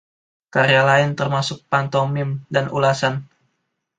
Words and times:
Karya 0.53 0.81
lain 0.89 1.09
termasuk 1.19 1.57
pantomim 1.71 2.29
dan 2.53 2.65
ulasan. 2.77 3.15